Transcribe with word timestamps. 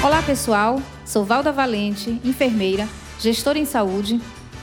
Olá 0.00 0.22
pessoal, 0.22 0.80
sou 1.04 1.24
Valda 1.24 1.50
Valente, 1.50 2.20
enfermeira, 2.24 2.88
gestora 3.18 3.58
em 3.58 3.64
saúde, 3.64 4.20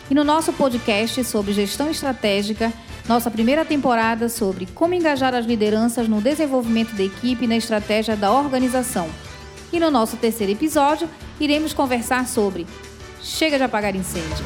e 0.09 0.15
no 0.15 0.23
nosso 0.23 0.54
podcast 0.54 1.21
sobre 1.25 1.52
gestão 1.52 1.91
estratégica, 1.91 2.71
nossa 3.05 3.29
primeira 3.29 3.66
temporada 3.66 4.29
sobre 4.29 4.66
como 4.68 4.93
engajar 4.93 5.36
as 5.36 5.45
lideranças 5.45 6.07
no 6.07 6.21
desenvolvimento 6.21 6.95
da 6.95 7.04
equipe 7.04 7.43
e 7.43 7.48
na 7.48 7.57
estratégia 7.57 8.16
da 8.16 8.32
organização. 8.32 9.09
E 9.73 9.79
no 9.79 9.91
nosso 9.91 10.16
terceiro 10.16 10.54
episódio, 10.54 11.09
iremos 11.38 11.73
conversar 11.73 12.25
sobre 12.27 12.65
Chega 13.21 13.57
de 13.57 13.63
apagar 13.63 13.93
incêndio. 13.93 14.45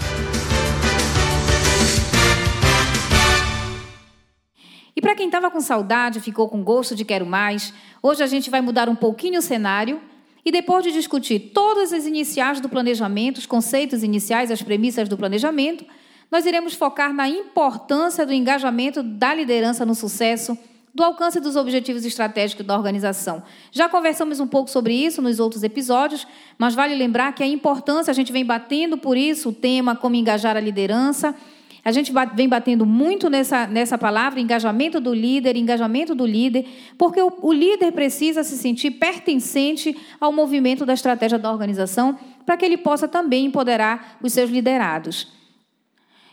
E 4.95 5.01
para 5.01 5.13
quem 5.13 5.27
estava 5.27 5.51
com 5.51 5.61
saudade, 5.61 6.19
ficou 6.19 6.49
com 6.49 6.63
gosto 6.63 6.95
de 6.95 7.05
quero 7.05 7.27
mais, 7.27 7.71
hoje 8.01 8.23
a 8.23 8.27
gente 8.27 8.49
vai 8.49 8.59
mudar 8.59 8.89
um 8.89 8.95
pouquinho 8.95 9.37
o 9.37 9.43
cenário 9.43 10.01
e 10.45 10.51
depois 10.51 10.83
de 10.83 10.91
discutir 10.91 11.51
todas 11.53 11.91
as 11.93 12.05
iniciais 12.05 12.59
do 12.59 12.69
planejamento, 12.69 13.37
os 13.37 13.45
conceitos 13.45 14.03
iniciais, 14.03 14.51
as 14.51 14.61
premissas 14.61 15.09
do 15.09 15.17
planejamento, 15.17 15.85
nós 16.31 16.45
iremos 16.45 16.73
focar 16.73 17.13
na 17.13 17.27
importância 17.27 18.25
do 18.25 18.33
engajamento 18.33 19.01
da 19.01 19.33
liderança 19.33 19.85
no 19.85 19.95
sucesso, 19.95 20.57
do 20.93 21.03
alcance 21.03 21.39
dos 21.39 21.55
objetivos 21.55 22.05
estratégicos 22.05 22.65
da 22.65 22.75
organização. 22.75 23.43
Já 23.71 23.87
conversamos 23.87 24.39
um 24.39 24.47
pouco 24.47 24.69
sobre 24.69 24.93
isso 24.93 25.21
nos 25.21 25.39
outros 25.39 25.63
episódios, 25.63 26.27
mas 26.57 26.75
vale 26.75 26.95
lembrar 26.95 27.33
que 27.33 27.43
a 27.43 27.47
importância, 27.47 28.11
a 28.11 28.13
gente 28.13 28.31
vem 28.31 28.45
batendo 28.45 28.97
por 28.97 29.17
isso 29.17 29.49
o 29.49 29.53
tema 29.53 29.95
como 29.95 30.15
engajar 30.15 30.57
a 30.57 30.59
liderança 30.59 31.35
a 31.83 31.91
gente 31.91 32.11
vem 32.35 32.47
batendo 32.47 32.85
muito 32.85 33.29
nessa, 33.29 33.65
nessa 33.65 33.97
palavra, 33.97 34.39
engajamento 34.39 34.99
do 34.99 35.13
líder, 35.13 35.55
engajamento 35.55 36.13
do 36.13 36.25
líder, 36.25 36.65
porque 36.97 37.21
o, 37.21 37.31
o 37.41 37.53
líder 37.53 37.91
precisa 37.91 38.43
se 38.43 38.57
sentir 38.57 38.91
pertencente 38.91 39.97
ao 40.19 40.31
movimento 40.31 40.85
da 40.85 40.93
estratégia 40.93 41.39
da 41.39 41.51
organização 41.51 42.17
para 42.45 42.57
que 42.57 42.65
ele 42.65 42.77
possa 42.77 43.07
também 43.07 43.45
empoderar 43.45 44.17
os 44.21 44.33
seus 44.33 44.49
liderados. 44.49 45.39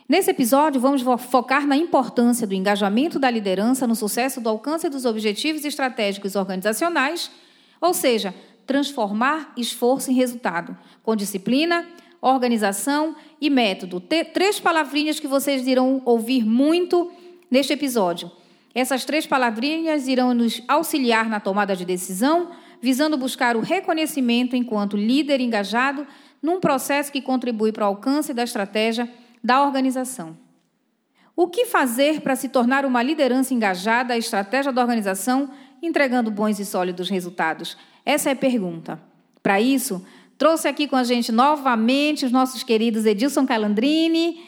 Nesse 0.09 0.31
episódio, 0.31 0.79
vamos 0.79 1.01
focar 1.29 1.67
na 1.67 1.75
importância 1.75 2.47
do 2.47 2.53
engajamento 2.53 3.19
da 3.19 3.29
liderança 3.29 3.85
no 3.85 3.95
sucesso 3.95 4.39
do 4.39 4.47
alcance 4.47 4.87
dos 4.89 5.03
objetivos 5.03 5.65
estratégicos 5.65 6.35
organizacionais, 6.35 7.29
ou 7.81 7.93
seja, 7.93 8.33
transformar 8.65 9.51
esforço 9.57 10.09
em 10.09 10.13
resultado, 10.13 10.77
com 11.03 11.15
disciplina, 11.15 11.85
organização 12.21 13.15
e 13.39 13.49
método. 13.49 14.01
três 14.33 14.59
palavrinhas 14.59 15.19
que 15.19 15.27
vocês 15.27 15.67
irão 15.67 16.01
ouvir 16.05 16.45
muito 16.45 17.11
neste 17.49 17.73
episódio. 17.73 18.31
Essas 18.73 19.05
três 19.05 19.25
palavrinhas 19.25 20.07
irão 20.07 20.33
nos 20.33 20.61
auxiliar 20.67 21.29
na 21.29 21.39
tomada 21.39 21.75
de 21.75 21.85
decisão, 21.85 22.51
visando 22.81 23.17
buscar 23.17 23.55
o 23.55 23.61
reconhecimento 23.61 24.55
enquanto 24.55 24.95
líder 24.95 25.41
engajado 25.41 26.05
num 26.41 26.59
processo 26.59 27.11
que 27.11 27.21
contribui 27.21 27.71
para 27.71 27.85
o 27.85 27.87
alcance 27.87 28.33
da 28.33 28.43
estratégia 28.43 29.11
da 29.43 29.63
organização. 29.63 30.37
O 31.35 31.47
que 31.47 31.65
fazer 31.65 32.21
para 32.21 32.35
se 32.35 32.49
tornar 32.49 32.85
uma 32.85 33.03
liderança 33.03 33.53
engajada 33.53 34.13
à 34.13 34.17
estratégia 34.17 34.71
da 34.71 34.81
organização, 34.81 35.49
entregando 35.81 36.31
bons 36.31 36.59
e 36.59 36.65
sólidos 36.65 37.09
resultados? 37.09 37.77
Essa 38.05 38.29
é 38.29 38.33
a 38.33 38.35
pergunta. 38.35 38.99
Para 39.41 39.61
isso, 39.61 40.05
Trouxe 40.37 40.67
aqui 40.67 40.87
com 40.87 40.95
a 40.95 41.03
gente 41.03 41.31
novamente 41.31 42.25
os 42.25 42.31
nossos 42.31 42.61
queridos 42.61 43.05
Edilson 43.05 43.45
Calandrini, 43.45 44.39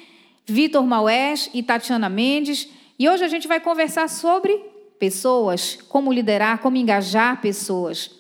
Vitor 0.46 0.86
Maués 0.86 1.50
e 1.52 1.64
Tatiana 1.64 2.08
Mendes. 2.08 2.70
E 2.98 3.10
hoje 3.10 3.24
a 3.24 3.28
gente 3.28 3.48
vai 3.48 3.60
conversar 3.60 4.08
sobre 4.08 4.56
pessoas, 5.00 5.80
como 5.90 6.14
liderar, 6.14 6.60
como 6.60 6.78
engajar 6.78 7.42
pessoas. 7.42 8.12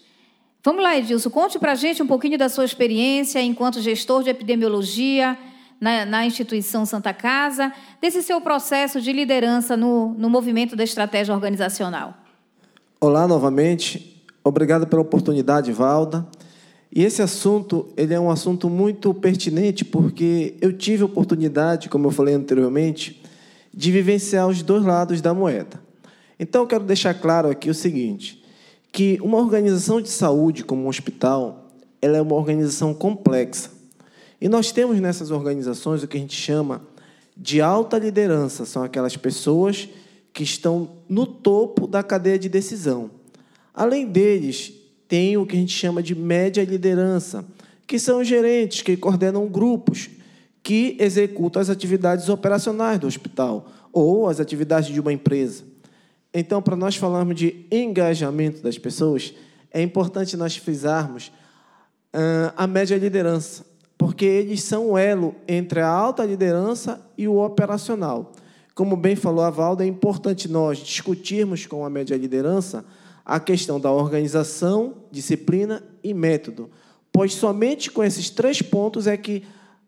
Vamos 0.64 0.81
lá, 0.81 0.97
Edilson, 0.97 1.30
conte 1.30 1.59
para 1.59 1.73
a 1.73 1.75
gente 1.75 2.02
um 2.02 2.08
pouquinho 2.08 2.38
da 2.38 2.50
sua 2.50 2.66
experiência 2.66 3.42
enquanto 3.42 3.81
gestor 3.81 4.23
de 4.23 4.30
epidemiologia 4.30 5.38
na, 5.80 6.06
na, 6.06 6.25
instituição 6.25 6.86
Santa 6.86 7.13
Casa, 7.13 7.72
desse 8.01 8.22
seu 8.24 8.41
processo 8.41 9.00
de 9.00 9.13
liderança 9.13 9.78
no, 9.78 10.13
no 10.18 10.30
movimento 10.30 10.75
da 10.75 10.84
estratégia 10.84 11.34
organizacional. 11.34 12.16
Olá 13.00 13.28
novamente, 13.28 14.22
obrigado 14.44 14.88
pela 14.88 15.01
oportunidade, 15.01 15.72
Valda. 15.72 16.28
E 16.91 17.03
esse 17.03 17.22
assunto 17.22 17.88
ele 17.95 18.13
é 18.13 18.19
um 18.19 18.31
assunto 18.31 18.69
muito 18.69 19.13
pertinente 19.13 19.85
porque 19.85 20.55
eu 20.59 20.73
tive 20.73 21.03
oportunidade, 21.03 21.89
como 21.89 22.07
eu 22.07 22.11
falei 22.11 22.33
anteriormente, 22.33 23.22
de 23.73 23.91
vivenciar 23.91 24.47
os 24.47 24.63
dois 24.63 24.83
lados 24.83 25.22
da 25.22 25.33
moeda. 25.33 25.79
Então, 26.39 26.61
eu 26.61 26.67
quero 26.67 26.85
deixar 26.85 27.13
claro 27.13 27.50
aqui 27.50 27.69
o 27.69 27.73
seguinte, 27.73 28.44
que 28.91 29.19
uma 29.22 29.38
organização 29.38 30.01
de 30.01 30.09
saúde 30.09 30.63
como 30.63 30.83
um 30.83 30.88
hospital, 30.88 31.69
ela 32.01 32.17
é 32.17 32.22
uma 32.22 32.35
organização 32.35 32.94
complexa. 32.94 33.71
E 34.41 34.47
nós 34.47 34.71
temos 34.71 35.00
nessas 35.00 35.31
organizações 35.31 36.01
o 36.01 36.07
que 36.07 36.17
a 36.17 36.19
gente 36.19 36.35
chama 36.35 36.81
de 37.35 37.61
alta 37.61 37.97
liderança, 37.97 38.66
são 38.66 38.83
aquelas 38.83 39.16
pessoas 39.16 39.89
que 40.33 40.44
estão 40.44 40.89
no 41.07 41.25
topo 41.25 41.88
da 41.88 42.01
cadeia 42.01 42.39
de 42.39 42.50
decisão. 42.50 43.11
Além 43.73 44.07
deles, 44.07 44.73
tem 45.09 45.36
o 45.36 45.46
que 45.46 45.58
a 45.58 45.59
gente 45.59 45.75
chama 45.75 46.03
de 46.03 46.14
média 46.14 46.64
liderança, 46.64 47.44
que 47.88 47.97
são 47.97 48.24
gerentes 48.24 48.84
que 48.84 48.96
coordenam 48.96 49.47
grupos 49.47 50.08
que 50.62 50.96
executam 51.00 51.59
as 51.59 51.70
atividades 51.70 52.30
operacionais 52.30 53.00
do 53.00 53.08
hospital 53.08 53.68
ou 53.92 54.30
as 54.30 54.40
atividades 54.40 54.94
de 54.94 55.00
uma 55.00 55.12
empresa. 55.12 55.64
Então, 56.31 56.62
para 56.62 56.75
nós 56.75 56.96
falarmos 56.96 57.36
de 57.36 57.66
engajamento 57.72 58.62
das 58.62 58.78
pessoas, 58.78 59.34
é 59.72 59.81
importante 59.81 60.38
nós 60.38 60.56
frisarmos 60.56 61.31
uh, 62.14 62.53
a 62.56 62.68
média 62.68 62.96
liderança, 62.96 63.66
porque 63.98 64.25
eles 64.25 64.62
são 64.62 64.92
o 64.92 64.98
elo 64.98 65.34
entre 65.48 65.80
a 65.80 65.88
alta 65.88 66.24
liderança 66.24 67.02
e 67.18 67.28
o 67.28 67.44
operacional. 67.44 68.31
Como 68.75 68.96
bem 68.96 69.16
falou 69.16 69.44
a 69.44 69.50
Valda, 69.50 69.84
é 69.84 69.88
importante 69.88 70.48
nós 70.48 70.78
discutirmos 70.78 71.66
com 71.66 71.84
a 71.84 71.90
média 71.90 72.16
liderança 72.16 72.86
a 73.29 73.40
questão 73.40 73.79
da 73.79 73.91
organização, 73.91 74.95
disciplina 75.12 75.84
e 76.03 76.16
método, 76.16 76.67
pois 77.12 77.35
somente 77.35 77.91
com 77.91 78.03
esses 78.03 78.31
três 78.31 78.59
pontos 78.59 79.06
é 79.06 79.16
que 79.16 79.44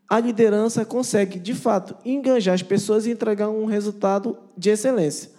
a 0.07 0.19
liderança 0.19 0.85
consegue, 0.85 1.39
de 1.39 1.55
fato, 1.55 1.95
enganjar 2.05 2.53
as 2.53 2.61
pessoas 2.61 3.07
e 3.07 3.09
entregar 3.09 3.49
um 3.49 3.65
resultado 3.65 4.37
de 4.55 4.69
excelência. 4.69 5.31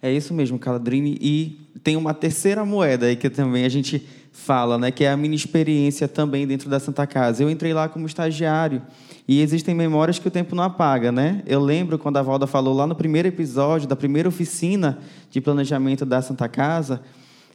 É 0.00 0.10
isso 0.10 0.32
mesmo, 0.32 0.58
Caladrini. 0.58 1.18
E 1.20 1.60
tem 1.84 1.94
uma 1.94 2.14
terceira 2.14 2.64
moeda 2.64 3.04
aí 3.04 3.14
que 3.14 3.28
também 3.28 3.66
a 3.66 3.68
gente 3.68 4.08
fala, 4.32 4.78
né, 4.78 4.90
que 4.90 5.04
é 5.04 5.10
a 5.10 5.16
minha 5.16 5.36
experiência 5.36 6.08
também 6.08 6.46
dentro 6.46 6.68
da 6.68 6.80
Santa 6.80 7.06
Casa. 7.06 7.42
Eu 7.42 7.50
entrei 7.50 7.74
lá 7.74 7.88
como 7.88 8.06
estagiário 8.06 8.82
e 9.28 9.40
existem 9.40 9.74
memórias 9.74 10.18
que 10.18 10.26
o 10.26 10.30
tempo 10.30 10.56
não 10.56 10.64
apaga, 10.64 11.12
né? 11.12 11.42
Eu 11.46 11.60
lembro 11.60 11.98
quando 11.98 12.16
a 12.16 12.22
Valda 12.22 12.46
falou 12.46 12.74
lá 12.74 12.86
no 12.86 12.94
primeiro 12.94 13.28
episódio 13.28 13.86
da 13.86 13.94
primeira 13.94 14.28
oficina 14.28 14.98
de 15.30 15.40
planejamento 15.40 16.04
da 16.04 16.20
Santa 16.20 16.48
Casa, 16.48 17.02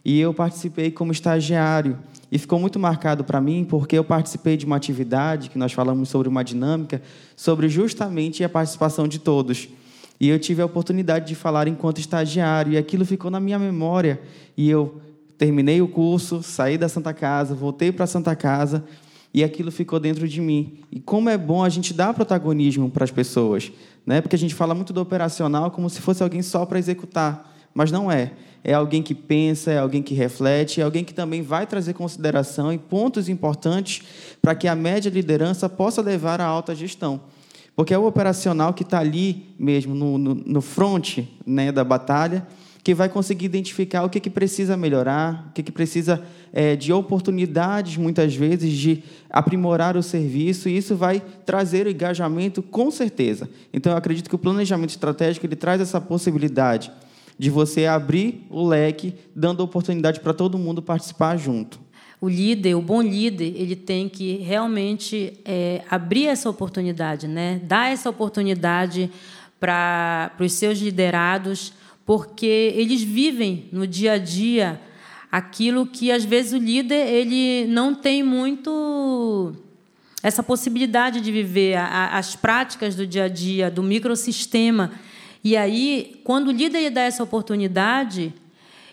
e 0.04 0.18
eu 0.18 0.32
participei 0.32 0.90
como 0.90 1.12
estagiário. 1.12 1.98
E 2.30 2.38
ficou 2.38 2.58
muito 2.58 2.78
marcado 2.78 3.24
para 3.24 3.40
mim 3.40 3.66
porque 3.68 3.98
eu 3.98 4.04
participei 4.04 4.56
de 4.56 4.64
uma 4.64 4.76
atividade 4.76 5.50
que 5.50 5.58
nós 5.58 5.72
falamos 5.72 6.08
sobre 6.08 6.28
uma 6.28 6.44
dinâmica, 6.44 7.02
sobre 7.34 7.68
justamente 7.68 8.44
a 8.44 8.48
participação 8.48 9.08
de 9.08 9.18
todos. 9.18 9.68
E 10.20 10.28
eu 10.28 10.38
tive 10.38 10.62
a 10.62 10.66
oportunidade 10.66 11.26
de 11.26 11.34
falar 11.34 11.68
enquanto 11.68 11.98
estagiário, 11.98 12.72
e 12.72 12.76
aquilo 12.76 13.04
ficou 13.04 13.30
na 13.30 13.40
minha 13.40 13.58
memória. 13.58 14.20
E 14.56 14.68
eu 14.68 15.00
terminei 15.38 15.80
o 15.80 15.86
curso, 15.86 16.42
saí 16.42 16.76
da 16.76 16.88
Santa 16.88 17.14
Casa, 17.14 17.54
voltei 17.54 17.92
para 17.92 18.04
a 18.04 18.08
Santa 18.08 18.34
Casa 18.34 18.84
e 19.32 19.44
aquilo 19.44 19.70
ficou 19.70 20.00
dentro 20.00 20.26
de 20.26 20.40
mim. 20.40 20.80
E 20.90 20.98
como 20.98 21.30
é 21.30 21.38
bom 21.38 21.62
a 21.62 21.68
gente 21.68 21.94
dar 21.94 22.12
protagonismo 22.12 22.90
para 22.90 23.04
as 23.04 23.10
pessoas, 23.12 23.70
né? 24.04 24.20
Porque 24.20 24.34
a 24.34 24.38
gente 24.38 24.54
fala 24.54 24.74
muito 24.74 24.92
do 24.92 25.00
operacional 25.00 25.70
como 25.70 25.88
se 25.88 26.00
fosse 26.00 26.22
alguém 26.22 26.42
só 26.42 26.66
para 26.66 26.78
executar, 26.78 27.56
mas 27.72 27.92
não 27.92 28.10
é. 28.10 28.32
É 28.64 28.74
alguém 28.74 29.00
que 29.00 29.14
pensa, 29.14 29.70
é 29.70 29.78
alguém 29.78 30.02
que 30.02 30.12
reflete, 30.12 30.80
é 30.80 30.84
alguém 30.84 31.04
que 31.04 31.14
também 31.14 31.40
vai 31.42 31.66
trazer 31.66 31.94
consideração 31.94 32.72
e 32.72 32.78
pontos 32.78 33.28
importantes 33.28 34.02
para 34.42 34.56
que 34.56 34.66
a 34.66 34.74
média 34.74 35.08
liderança 35.08 35.68
possa 35.68 36.02
levar 36.02 36.40
à 36.40 36.44
alta 36.44 36.74
gestão. 36.74 37.20
Porque 37.76 37.94
é 37.94 37.98
o 37.98 38.06
operacional 38.06 38.74
que 38.74 38.82
está 38.82 38.98
ali 38.98 39.54
mesmo, 39.56 39.94
no, 39.94 40.18
no, 40.18 40.34
no 40.34 40.60
front 40.60 41.18
né, 41.46 41.70
da 41.70 41.84
batalha, 41.84 42.44
que 42.88 42.94
vai 42.94 43.10
conseguir 43.10 43.44
identificar 43.44 44.02
o 44.02 44.08
que, 44.08 44.18
que 44.18 44.30
precisa 44.30 44.74
melhorar, 44.74 45.48
o 45.50 45.52
que, 45.52 45.62
que 45.62 45.70
precisa 45.70 46.24
é, 46.50 46.74
de 46.74 46.90
oportunidades, 46.90 47.98
muitas 47.98 48.34
vezes, 48.34 48.72
de 48.72 49.02
aprimorar 49.28 49.94
o 49.94 50.02
serviço, 50.02 50.70
e 50.70 50.76
isso 50.78 50.96
vai 50.96 51.22
trazer 51.44 51.86
o 51.86 51.90
engajamento 51.90 52.62
com 52.62 52.90
certeza. 52.90 53.46
Então, 53.74 53.92
eu 53.92 53.98
acredito 53.98 54.26
que 54.26 54.34
o 54.34 54.38
planejamento 54.38 54.88
estratégico 54.88 55.44
ele 55.44 55.54
traz 55.54 55.82
essa 55.82 56.00
possibilidade 56.00 56.90
de 57.38 57.50
você 57.50 57.84
abrir 57.84 58.46
o 58.48 58.66
leque, 58.66 59.14
dando 59.36 59.60
oportunidade 59.60 60.20
para 60.20 60.32
todo 60.32 60.56
mundo 60.56 60.80
participar 60.80 61.36
junto. 61.36 61.78
O 62.18 62.26
líder, 62.26 62.74
o 62.74 62.80
bom 62.80 63.02
líder, 63.02 63.52
ele 63.54 63.76
tem 63.76 64.08
que 64.08 64.38
realmente 64.38 65.34
é, 65.44 65.82
abrir 65.90 66.28
essa 66.28 66.48
oportunidade, 66.48 67.28
né? 67.28 67.60
dar 67.64 67.92
essa 67.92 68.08
oportunidade 68.08 69.10
para 69.60 70.32
os 70.40 70.54
seus 70.54 70.78
liderados 70.78 71.76
porque 72.08 72.72
eles 72.74 73.02
vivem 73.02 73.68
no 73.70 73.86
dia 73.86 74.12
a 74.12 74.18
dia 74.18 74.80
aquilo 75.30 75.86
que 75.86 76.10
às 76.10 76.24
vezes 76.24 76.54
o 76.54 76.56
líder 76.56 77.06
ele 77.06 77.66
não 77.66 77.94
tem 77.94 78.22
muito 78.22 79.52
essa 80.22 80.42
possibilidade 80.42 81.20
de 81.20 81.30
viver 81.30 81.76
as 81.76 82.34
práticas 82.34 82.94
do 82.94 83.06
dia 83.06 83.24
a 83.24 83.28
dia, 83.28 83.70
do 83.70 83.82
microsistema. 83.82 84.90
E 85.44 85.54
aí, 85.54 86.18
quando 86.24 86.48
o 86.48 86.50
líder 86.50 86.88
dá 86.88 87.02
essa 87.02 87.22
oportunidade, 87.22 88.32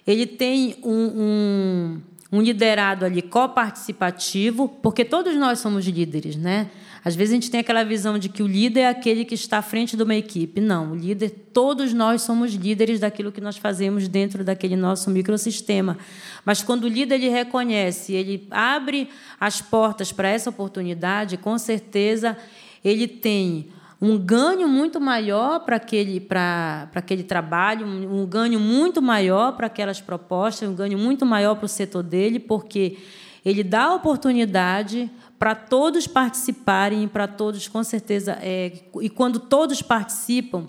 ele 0.05 0.25
tem 0.25 0.75
um, 0.83 1.05
um, 1.15 2.01
um 2.33 2.41
liderado 2.41 3.05
ali 3.05 3.21
coparticipativo, 3.21 4.67
porque 4.83 5.05
todos 5.05 5.33
nós 5.37 5.59
somos 5.59 5.85
líderes, 5.85 6.35
né? 6.35 6.69
Às 7.05 7.15
vezes 7.15 7.33
a 7.33 7.35
gente 7.35 7.51
tem 7.51 7.59
aquela 7.59 7.83
visão 7.83 8.17
de 8.17 8.29
que 8.29 8.41
o 8.41 8.47
líder 8.47 8.79
é 8.79 8.89
aquele 8.89 9.23
que 9.23 9.35
está 9.35 9.59
à 9.59 9.61
frente 9.61 9.95
de 9.95 10.01
uma 10.01 10.15
equipe. 10.15 10.59
Não, 10.59 10.93
o 10.93 10.95
líder, 10.95 11.29
todos 11.53 11.93
nós 11.93 12.23
somos 12.23 12.53
líderes 12.55 12.99
daquilo 12.99 13.31
que 13.31 13.39
nós 13.39 13.57
fazemos 13.57 14.07
dentro 14.07 14.43
daquele 14.43 14.75
nosso 14.75 15.11
microsistema. 15.11 15.99
Mas 16.43 16.63
quando 16.63 16.85
o 16.85 16.87
líder 16.87 17.15
ele 17.15 17.29
reconhece, 17.29 18.13
ele 18.13 18.47
abre 18.49 19.07
as 19.39 19.61
portas 19.61 20.11
para 20.11 20.29
essa 20.29 20.49
oportunidade, 20.49 21.37
com 21.37 21.55
certeza 21.59 22.35
ele 22.83 23.07
tem 23.07 23.69
um 24.01 24.17
ganho 24.17 24.67
muito 24.67 24.99
maior 24.99 25.59
para 25.59 25.75
aquele, 25.75 26.19
para, 26.19 26.89
para 26.91 26.99
aquele 26.99 27.23
trabalho, 27.23 27.85
um, 27.85 28.25
ganho 28.25 28.59
muito 28.59 28.99
maior 28.99 29.51
para 29.53 29.67
aquelas 29.67 30.01
propostas, 30.01 30.67
um 30.67 30.73
ganho 30.73 30.97
muito 30.97 31.23
maior 31.23 31.55
para 31.55 31.65
o 31.65 31.69
setor 31.69 32.01
dele, 32.01 32.39
porque 32.39 32.97
ele 33.45 33.63
dá 33.63 33.93
oportunidade 33.93 35.09
para 35.37 35.53
todos 35.53 36.07
participarem, 36.07 37.07
para 37.07 37.27
todos, 37.27 37.67
com 37.67 37.83
certeza, 37.83 38.37
é, 38.41 38.71
e 39.01 39.09
quando 39.09 39.39
todos 39.39 39.81
participam, 39.81 40.67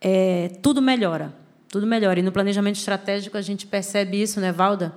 é, 0.00 0.50
tudo 0.62 0.82
melhora. 0.82 1.34
Tudo 1.68 1.86
melhora. 1.86 2.20
E 2.20 2.22
no 2.22 2.30
planejamento 2.30 2.76
estratégico 2.76 3.36
a 3.36 3.40
gente 3.40 3.66
percebe 3.66 4.20
isso, 4.20 4.40
né, 4.40 4.52
Valda? 4.52 4.94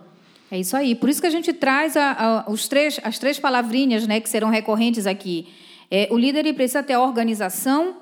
É 0.51 0.59
isso 0.59 0.77
aí. 0.77 0.95
Por 0.95 1.09
isso 1.09 1.19
que 1.19 1.27
a 1.27 1.31
gente 1.31 1.51
traz 1.53 1.97
a, 1.97 2.43
a, 2.45 2.51
os 2.51 2.67
três, 2.67 2.99
as 3.03 3.17
três 3.17 3.39
palavrinhas 3.39 4.07
né, 4.07 4.19
que 4.19 4.29
serão 4.29 4.49
recorrentes 4.49 5.07
aqui. 5.07 5.47
É, 5.89 6.07
o 6.11 6.17
líder 6.17 6.39
ele 6.39 6.53
precisa 6.53 6.83
ter 6.83 6.97
organização, 6.97 7.97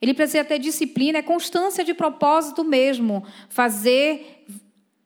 ele 0.00 0.14
precisa 0.14 0.44
ter 0.44 0.58
disciplina, 0.58 1.18
é 1.18 1.22
constância 1.22 1.84
de 1.84 1.94
propósito 1.94 2.64
mesmo. 2.64 3.24
Fazer 3.48 4.44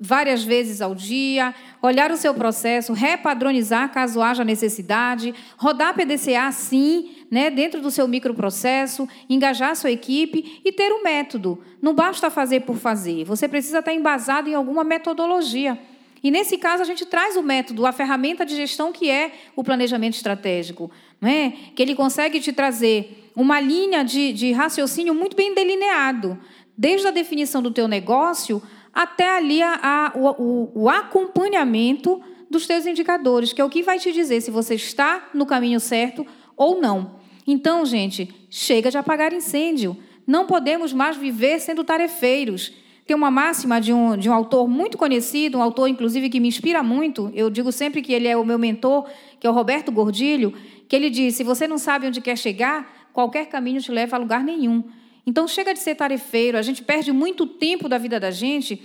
várias 0.00 0.42
vezes 0.42 0.80
ao 0.80 0.94
dia, 0.94 1.54
olhar 1.82 2.10
o 2.10 2.16
seu 2.16 2.32
processo, 2.32 2.94
repadronizar 2.94 3.92
caso 3.92 4.22
haja 4.22 4.42
necessidade, 4.42 5.34
rodar 5.58 5.94
PDCA 5.94 6.50
sim, 6.50 7.16
né, 7.30 7.50
dentro 7.50 7.82
do 7.82 7.90
seu 7.90 8.08
microprocesso, 8.08 9.06
engajar 9.28 9.70
a 9.70 9.74
sua 9.74 9.90
equipe 9.90 10.60
e 10.64 10.72
ter 10.72 10.90
um 10.92 11.02
método. 11.02 11.62
Não 11.82 11.94
basta 11.94 12.30
fazer 12.30 12.60
por 12.60 12.76
fazer, 12.76 13.24
você 13.24 13.46
precisa 13.46 13.80
estar 13.80 13.92
embasado 13.92 14.48
em 14.48 14.54
alguma 14.54 14.82
metodologia. 14.82 15.78
E 16.22 16.30
nesse 16.30 16.58
caso 16.58 16.82
a 16.82 16.86
gente 16.86 17.06
traz 17.06 17.36
o 17.36 17.42
método, 17.42 17.86
a 17.86 17.92
ferramenta 17.92 18.44
de 18.44 18.54
gestão 18.54 18.92
que 18.92 19.10
é 19.10 19.32
o 19.56 19.64
planejamento 19.64 20.14
estratégico, 20.14 20.90
não 21.20 21.28
é? 21.28 21.52
que 21.74 21.82
ele 21.82 21.94
consegue 21.94 22.40
te 22.40 22.52
trazer 22.52 23.30
uma 23.34 23.60
linha 23.60 24.02
de, 24.02 24.32
de 24.32 24.52
raciocínio 24.52 25.14
muito 25.14 25.36
bem 25.36 25.54
delineado, 25.54 26.38
desde 26.76 27.06
a 27.06 27.10
definição 27.10 27.62
do 27.62 27.70
teu 27.70 27.86
negócio 27.86 28.62
até 28.92 29.36
ali 29.36 29.62
a, 29.62 29.78
a, 29.82 30.12
o, 30.18 30.70
o 30.74 30.88
acompanhamento 30.88 32.20
dos 32.50 32.66
teus 32.66 32.84
indicadores, 32.86 33.52
que 33.52 33.60
é 33.60 33.64
o 33.64 33.70
que 33.70 33.82
vai 33.82 33.98
te 33.98 34.12
dizer 34.12 34.40
se 34.40 34.50
você 34.50 34.74
está 34.74 35.30
no 35.32 35.46
caminho 35.46 35.78
certo 35.78 36.26
ou 36.56 36.80
não. 36.80 37.20
Então, 37.46 37.86
gente, 37.86 38.28
chega 38.50 38.90
de 38.90 38.98
apagar 38.98 39.32
incêndio. 39.32 39.96
Não 40.26 40.46
podemos 40.46 40.92
mais 40.92 41.16
viver 41.16 41.60
sendo 41.60 41.84
tarefeiros. 41.84 42.72
Tem 43.06 43.16
uma 43.16 43.30
máxima 43.30 43.80
de 43.80 43.92
um, 43.92 44.16
de 44.16 44.28
um 44.28 44.32
autor 44.32 44.68
muito 44.68 44.98
conhecido, 44.98 45.58
um 45.58 45.62
autor, 45.62 45.88
inclusive, 45.88 46.28
que 46.28 46.38
me 46.38 46.48
inspira 46.48 46.82
muito. 46.82 47.30
Eu 47.34 47.50
digo 47.50 47.72
sempre 47.72 48.02
que 48.02 48.12
ele 48.12 48.28
é 48.28 48.36
o 48.36 48.44
meu 48.44 48.58
mentor, 48.58 49.08
que 49.40 49.46
é 49.46 49.50
o 49.50 49.52
Roberto 49.52 49.90
Gordilho, 49.90 50.52
que 50.88 50.94
ele 50.94 51.10
diz: 51.10 51.34
se 51.34 51.42
você 51.42 51.66
não 51.66 51.78
sabe 51.78 52.06
onde 52.06 52.20
quer 52.20 52.36
chegar, 52.36 53.08
qualquer 53.12 53.46
caminho 53.46 53.80
te 53.80 53.90
leva 53.90 54.16
a 54.16 54.18
lugar 54.18 54.44
nenhum. 54.44 54.84
Então, 55.26 55.46
chega 55.46 55.72
de 55.72 55.80
ser 55.80 55.94
tarefeiro, 55.94 56.56
a 56.56 56.62
gente 56.62 56.82
perde 56.82 57.12
muito 57.12 57.46
tempo 57.46 57.88
da 57.88 57.98
vida 57.98 58.18
da 58.18 58.30
gente 58.30 58.82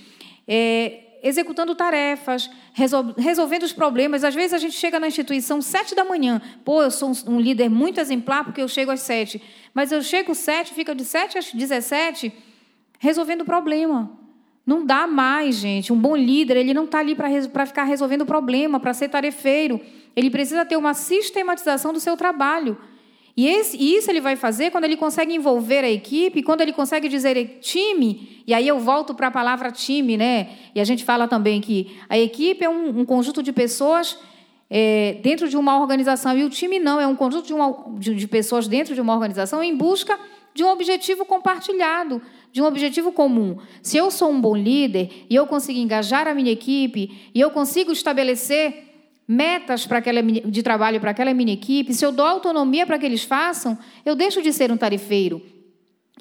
é, 0.47 1.19
executando 1.23 1.73
tarefas, 1.73 2.49
resol 2.71 3.13
resolvendo 3.17 3.63
os 3.63 3.73
problemas. 3.73 4.23
Às 4.23 4.35
vezes, 4.35 4.53
a 4.53 4.57
gente 4.57 4.75
chega 4.75 4.99
na 4.99 5.07
instituição 5.07 5.61
sete 5.61 5.95
da 5.95 6.05
manhã. 6.05 6.41
Pô, 6.63 6.83
eu 6.83 6.91
sou 6.91 7.11
um, 7.27 7.39
líder 7.39 7.69
muito 7.69 7.99
exemplar 7.99 8.43
porque 8.43 8.61
eu 8.61 8.67
chego 8.67 8.91
às 8.91 9.01
sete. 9.01 9.41
Mas 9.73 9.91
eu 9.91 10.03
chego 10.03 10.35
sete, 10.35 10.73
fica 10.73 10.93
de 10.93 11.03
sete 11.03 11.37
às 11.37 11.51
dezessete 11.51 12.31
resolvendo 12.99 13.41
o 13.41 13.45
problema. 13.45 14.11
Não 14.65 14.85
dá 14.85 15.07
mais, 15.07 15.55
gente. 15.55 15.93
Um 15.93 15.97
bom 15.97 16.15
líder, 16.15 16.57
ele 16.57 16.73
não 16.73 16.85
está 16.85 16.99
ali 16.99 17.15
para 17.15 17.65
ficar 17.65 17.83
resolvendo 17.83 18.21
o 18.21 18.25
problema, 18.25 18.79
para 18.79 18.93
ser 18.93 19.09
tarefeiro. 19.09 19.79
Ele 20.15 20.29
precisa 20.29 20.65
ter 20.65 20.75
uma 20.75 20.93
sistematização 20.93 21.93
do 21.93 21.99
seu 21.99 22.15
trabalho. 22.15 22.77
E, 23.37 23.47
esse, 23.47 23.75
isso 23.77 24.09
ele 24.09 24.21
vai 24.21 24.35
fazer 24.37 24.71
quando 24.71 24.85
ele 24.85 24.95
consegue 24.95 25.33
envolver 25.33 25.83
a 25.83 25.89
equipe, 25.89 26.41
quando 26.41 26.61
ele 26.61 26.71
consegue 26.71 27.09
dizer 27.09 27.59
time, 27.59 28.41
e 28.47 28.53
aí 28.53 28.65
eu 28.65 28.79
volto 28.79 29.13
para 29.13 29.27
a 29.27 29.31
palavra 29.31 29.71
time, 29.71 30.15
né? 30.15 30.49
E 30.73 30.79
a 30.79 30.85
gente 30.85 31.03
fala 31.03 31.27
também 31.27 31.59
que 31.59 31.97
a 32.07 32.17
equipe 32.17 32.63
é 32.63 32.69
um, 32.69 33.01
um 33.01 33.05
conjunto 33.05 33.43
de 33.43 33.51
pessoas 33.51 34.17
é, 34.69 35.17
dentro 35.21 35.49
de 35.49 35.57
uma 35.57 35.77
organização, 35.79 36.37
e 36.37 36.45
o 36.45 36.49
time 36.49 36.79
não, 36.79 36.99
é 36.99 37.05
um 37.05 37.15
conjunto 37.15 37.45
de, 37.45 37.53
uma, 37.53 37.75
de, 37.97 38.15
de 38.15 38.27
pessoas 38.27 38.69
dentro 38.69 38.95
de 38.95 39.01
uma 39.01 39.13
organização 39.13 39.61
em 39.61 39.75
busca 39.75 40.17
de 40.53 40.63
um 40.63 40.69
objetivo 40.69 41.25
compartilhado, 41.25 42.21
de 42.53 42.61
um 42.61 42.65
objetivo 42.65 43.11
comum. 43.11 43.57
Se 43.81 43.97
eu 43.97 44.09
sou 44.09 44.31
um 44.31 44.39
bom 44.39 44.55
líder 44.55 45.25
e 45.29 45.35
eu 45.35 45.45
consigo 45.45 45.77
engajar 45.77 46.25
a 46.25 46.33
minha 46.33 46.53
equipe 46.53 47.29
e 47.33 47.41
eu 47.41 47.51
consigo 47.51 47.91
estabelecer 47.91 48.84
metas 49.27 49.85
para 49.85 49.97
aquela 49.97 50.21
de 50.21 50.63
trabalho 50.63 50.99
para 50.99 51.11
aquela 51.11 51.33
minha 51.33 51.53
equipe, 51.53 51.93
se 51.93 52.05
eu 52.05 52.11
dou 52.11 52.25
autonomia 52.25 52.85
para 52.85 52.99
que 52.99 53.05
eles 53.05 53.23
façam, 53.23 53.77
eu 54.05 54.15
deixo 54.15 54.41
de 54.41 54.53
ser 54.53 54.71
um 54.71 54.77
tarifeiro. 54.77 55.41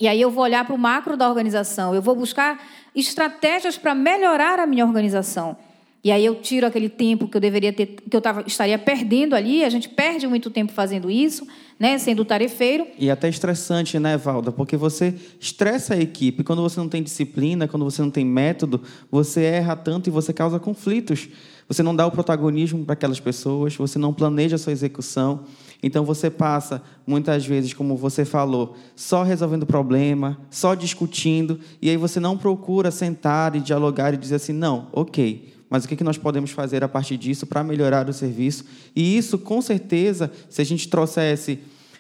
E 0.00 0.08
aí 0.08 0.20
eu 0.20 0.30
vou 0.30 0.42
olhar 0.42 0.64
para 0.64 0.74
o 0.74 0.78
macro 0.78 1.16
da 1.16 1.28
organização, 1.28 1.94
eu 1.94 2.02
vou 2.02 2.16
buscar 2.16 2.60
estratégias 2.94 3.76
para 3.76 3.94
melhorar 3.94 4.58
a 4.58 4.66
minha 4.66 4.84
organização. 4.84 5.56
E 6.04 6.12
aí 6.12 6.22
eu 6.22 6.34
tiro 6.34 6.66
aquele 6.66 6.90
tempo 6.90 7.26
que 7.26 7.34
eu 7.34 7.40
deveria 7.40 7.72
ter, 7.72 7.86
que 7.86 8.14
eu 8.14 8.20
tava, 8.20 8.44
estaria 8.46 8.78
perdendo 8.78 9.34
ali, 9.34 9.64
a 9.64 9.70
gente 9.70 9.88
perde 9.88 10.26
muito 10.26 10.50
tempo 10.50 10.70
fazendo 10.70 11.10
isso, 11.10 11.46
né, 11.80 11.96
sendo 11.96 12.26
tarefeiro. 12.26 12.86
E 12.98 13.10
até 13.10 13.26
estressante, 13.26 13.98
né, 13.98 14.18
Valda? 14.18 14.52
Porque 14.52 14.76
você 14.76 15.14
estressa 15.40 15.94
a 15.94 15.98
equipe. 15.98 16.44
Quando 16.44 16.60
você 16.60 16.78
não 16.78 16.90
tem 16.90 17.02
disciplina, 17.02 17.66
quando 17.66 17.84
você 17.86 18.02
não 18.02 18.10
tem 18.10 18.22
método, 18.22 18.82
você 19.10 19.44
erra 19.44 19.74
tanto 19.74 20.08
e 20.08 20.10
você 20.10 20.30
causa 20.30 20.60
conflitos. 20.60 21.26
Você 21.66 21.82
não 21.82 21.96
dá 21.96 22.06
o 22.06 22.10
protagonismo 22.10 22.84
para 22.84 22.92
aquelas 22.92 23.18
pessoas, 23.18 23.74
você 23.74 23.98
não 23.98 24.12
planeja 24.12 24.56
a 24.56 24.58
sua 24.58 24.72
execução. 24.72 25.44
Então 25.82 26.04
você 26.04 26.28
passa, 26.28 26.82
muitas 27.06 27.46
vezes, 27.46 27.72
como 27.72 27.96
você 27.96 28.26
falou, 28.26 28.76
só 28.94 29.22
resolvendo 29.22 29.64
problema, 29.64 30.38
só 30.50 30.74
discutindo, 30.74 31.58
e 31.80 31.88
aí 31.88 31.96
você 31.96 32.20
não 32.20 32.36
procura 32.36 32.90
sentar 32.90 33.56
e 33.56 33.60
dialogar 33.60 34.12
e 34.12 34.18
dizer 34.18 34.34
assim: 34.34 34.52
não, 34.52 34.88
ok, 34.92 35.54
mas 35.74 35.84
o 35.84 35.88
que 35.88 36.04
nós 36.04 36.16
podemos 36.16 36.52
fazer 36.52 36.84
a 36.84 36.88
partir 36.88 37.16
disso 37.16 37.48
para 37.48 37.64
melhorar 37.64 38.08
o 38.08 38.12
serviço? 38.12 38.64
E 38.94 39.18
isso, 39.18 39.36
com 39.36 39.60
certeza, 39.60 40.30
se 40.48 40.62
a 40.62 40.64
gente 40.64 40.88
trouxesse 40.88 41.58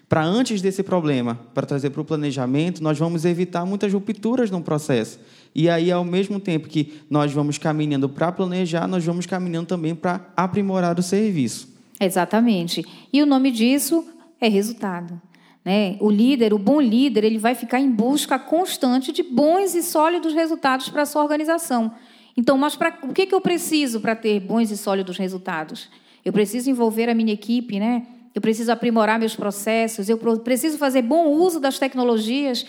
para 0.08 0.22
antes 0.22 0.62
desse 0.62 0.80
problema, 0.84 1.40
para 1.52 1.66
trazer 1.66 1.90
para 1.90 2.00
o 2.00 2.04
planejamento, 2.04 2.80
nós 2.80 2.96
vamos 2.96 3.24
evitar 3.24 3.66
muitas 3.66 3.92
rupturas 3.92 4.48
no 4.48 4.62
processo. 4.62 5.18
E 5.52 5.68
aí, 5.68 5.90
ao 5.90 6.04
mesmo 6.04 6.38
tempo 6.38 6.68
que 6.68 7.00
nós 7.10 7.32
vamos 7.32 7.58
caminhando 7.58 8.08
para 8.08 8.30
planejar, 8.30 8.86
nós 8.86 9.04
vamos 9.04 9.26
caminhando 9.26 9.66
também 9.66 9.92
para 9.92 10.24
aprimorar 10.36 10.96
o 10.96 11.02
serviço. 11.02 11.74
Exatamente. 11.98 12.86
E 13.12 13.20
o 13.24 13.26
nome 13.26 13.50
disso 13.50 14.06
é 14.40 14.46
resultado. 14.46 15.20
Né? 15.64 15.96
O 15.98 16.12
líder, 16.12 16.54
o 16.54 16.60
bom 16.60 16.80
líder, 16.80 17.24
ele 17.24 17.38
vai 17.38 17.56
ficar 17.56 17.80
em 17.80 17.90
busca 17.90 18.38
constante 18.38 19.10
de 19.10 19.24
bons 19.24 19.74
e 19.74 19.82
sólidos 19.82 20.32
resultados 20.32 20.88
para 20.90 21.02
a 21.02 21.06
sua 21.06 21.24
organização. 21.24 21.90
Então, 22.36 22.56
mas 22.58 22.76
pra, 22.76 22.96
o 23.02 23.12
que, 23.12 23.26
que 23.26 23.34
eu 23.34 23.40
preciso 23.40 24.00
para 24.00 24.16
ter 24.16 24.40
bons 24.40 24.70
e 24.70 24.76
sólidos 24.76 25.16
resultados? 25.16 25.88
Eu 26.24 26.32
preciso 26.32 26.70
envolver 26.70 27.08
a 27.08 27.14
minha 27.14 27.32
equipe, 27.32 27.78
né? 27.78 28.06
eu 28.34 28.40
preciso 28.40 28.72
aprimorar 28.72 29.16
meus 29.16 29.36
processos, 29.36 30.08
eu 30.08 30.18
preciso 30.18 30.76
fazer 30.76 31.02
bom 31.02 31.28
uso 31.28 31.60
das 31.60 31.78
tecnologias 31.78 32.66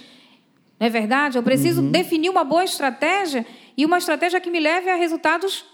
não 0.79 0.87
é 0.87 0.89
verdade? 0.89 1.37
Eu 1.37 1.43
preciso 1.43 1.81
uhum. 1.81 1.91
definir 1.91 2.29
uma 2.29 2.43
boa 2.43 2.63
estratégia 2.63 3.45
e 3.77 3.85
uma 3.85 3.97
estratégia 3.97 4.41
que 4.41 4.49
me 4.49 4.59
leve 4.59 4.89
a 4.89 4.95
resultados 4.95 5.65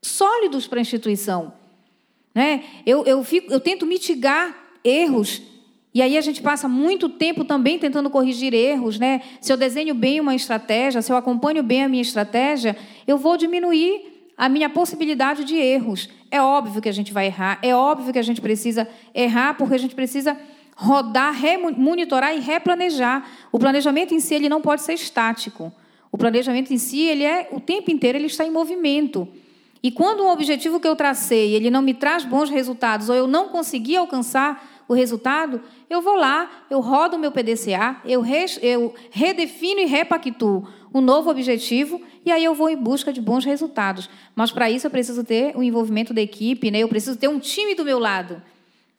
sólidos 0.00 0.66
para 0.66 0.78
a 0.78 0.82
instituição. 0.82 1.52
Né? 2.34 2.64
Eu, 2.86 3.04
eu, 3.04 3.22
fico, 3.24 3.52
eu 3.52 3.60
tento 3.60 3.84
mitigar 3.84 4.56
erros 4.84 5.42
e 5.94 6.00
aí 6.00 6.16
a 6.16 6.20
gente 6.22 6.40
passa 6.40 6.66
muito 6.66 7.08
tempo 7.08 7.44
também 7.44 7.78
tentando 7.78 8.08
corrigir 8.08 8.54
erros, 8.54 8.98
né? 8.98 9.20
Se 9.40 9.52
eu 9.52 9.56
desenho 9.58 9.94
bem 9.94 10.20
uma 10.20 10.34
estratégia, 10.34 11.02
se 11.02 11.12
eu 11.12 11.16
acompanho 11.16 11.62
bem 11.62 11.84
a 11.84 11.88
minha 11.88 12.00
estratégia, 12.00 12.76
eu 13.06 13.18
vou 13.18 13.36
diminuir 13.36 14.32
a 14.36 14.48
minha 14.48 14.70
possibilidade 14.70 15.44
de 15.44 15.54
erros. 15.54 16.08
É 16.30 16.40
óbvio 16.40 16.80
que 16.80 16.88
a 16.88 16.92
gente 16.92 17.12
vai 17.12 17.26
errar, 17.26 17.58
é 17.62 17.74
óbvio 17.74 18.12
que 18.12 18.18
a 18.18 18.22
gente 18.22 18.40
precisa 18.40 18.88
errar, 19.14 19.54
porque 19.54 19.74
a 19.74 19.78
gente 19.78 19.94
precisa 19.94 20.34
rodar, 20.74 21.34
monitorar 21.76 22.34
e 22.34 22.40
replanejar. 22.40 23.28
O 23.52 23.58
planejamento 23.58 24.14
em 24.14 24.20
si 24.20 24.34
ele 24.34 24.48
não 24.48 24.62
pode 24.62 24.80
ser 24.80 24.94
estático. 24.94 25.70
O 26.10 26.16
planejamento 26.16 26.72
em 26.72 26.78
si 26.78 27.02
ele 27.02 27.24
é 27.24 27.48
o 27.52 27.60
tempo 27.60 27.90
inteiro 27.90 28.16
ele 28.16 28.26
está 28.26 28.46
em 28.46 28.50
movimento. 28.50 29.28
E 29.82 29.90
quando 29.90 30.22
um 30.22 30.30
objetivo 30.30 30.80
que 30.80 30.86
eu 30.86 30.96
tracei, 30.96 31.54
ele 31.54 31.70
não 31.70 31.82
me 31.82 31.92
traz 31.92 32.24
bons 32.24 32.48
resultados 32.48 33.08
ou 33.08 33.14
eu 33.14 33.26
não 33.26 33.48
consegui 33.48 33.96
alcançar 33.96 34.71
o 34.92 34.94
resultado, 34.94 35.60
eu 35.88 36.00
vou 36.00 36.16
lá, 36.16 36.64
eu 36.70 36.80
rodo 36.80 37.16
o 37.16 37.18
meu 37.18 37.32
PDCA, 37.32 38.00
eu, 38.04 38.20
re, 38.20 38.44
eu 38.60 38.94
redefino 39.10 39.80
e 39.80 39.86
repactuo 39.86 40.68
um 40.94 41.00
novo 41.00 41.30
objetivo 41.30 42.00
e 42.24 42.30
aí 42.30 42.44
eu 42.44 42.54
vou 42.54 42.68
em 42.68 42.76
busca 42.76 43.12
de 43.12 43.20
bons 43.20 43.44
resultados. 43.44 44.08
Mas 44.36 44.52
para 44.52 44.70
isso 44.70 44.86
eu 44.86 44.90
preciso 44.90 45.24
ter 45.24 45.56
o 45.56 45.62
envolvimento 45.62 46.12
da 46.12 46.20
equipe, 46.20 46.70
né? 46.70 46.78
eu 46.80 46.88
preciso 46.88 47.18
ter 47.18 47.28
um 47.28 47.38
time 47.38 47.74
do 47.74 47.84
meu 47.84 47.98
lado. 47.98 48.42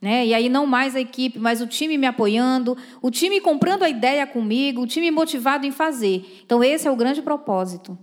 Né? 0.02 0.26
E 0.26 0.34
aí 0.34 0.50
não 0.50 0.66
mais 0.66 0.96
a 0.96 1.00
equipe, 1.00 1.40
mas 1.40 1.62
o 1.62 1.68
time 1.68 1.98
me 1.98 2.08
apoiando, 2.08 2.76
o 3.02 3.10
time 3.10 3.40
comprando 3.40 3.84
a 3.84 3.90
ideia 3.90 4.28
comigo, 4.28 4.82
o 4.82 4.88
time 4.88 5.10
motivado 5.12 5.66
em 5.66 5.72
fazer. 5.72 6.42
Então 6.46 6.64
esse 6.64 6.88
é 6.88 6.92
o 6.92 6.96
grande 6.96 7.22
propósito. 7.22 7.98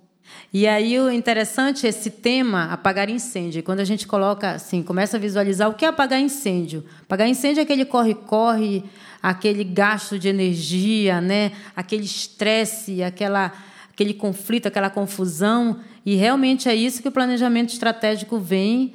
E 0.52 0.66
aí 0.66 0.98
o 0.98 1.10
interessante 1.10 1.86
é 1.86 1.90
esse 1.90 2.10
tema 2.10 2.64
apagar 2.72 3.08
incêndio. 3.08 3.62
Quando 3.62 3.80
a 3.80 3.84
gente 3.84 4.06
coloca 4.06 4.50
assim, 4.50 4.82
começa 4.82 5.16
a 5.16 5.20
visualizar 5.20 5.68
o 5.68 5.74
que 5.74 5.84
é 5.84 5.88
apagar 5.88 6.20
incêndio. 6.20 6.84
Apagar 7.02 7.28
incêndio 7.28 7.60
é 7.60 7.62
aquele 7.62 7.84
corre-corre, 7.84 8.84
aquele 9.22 9.62
gasto 9.62 10.18
de 10.18 10.28
energia, 10.28 11.20
né? 11.20 11.52
Aquele 11.76 12.04
estresse, 12.04 13.02
aquela 13.02 13.52
aquele 13.92 14.14
conflito, 14.14 14.66
aquela 14.66 14.88
confusão, 14.88 15.78
e 16.06 16.14
realmente 16.16 16.70
é 16.70 16.74
isso 16.74 17.02
que 17.02 17.08
o 17.08 17.12
planejamento 17.12 17.70
estratégico 17.70 18.38
vem 18.38 18.94